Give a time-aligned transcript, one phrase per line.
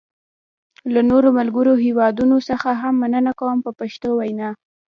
[0.93, 4.49] له نورو ملګرو هېوادونو څخه هم مننه کوم په پښتو وینا.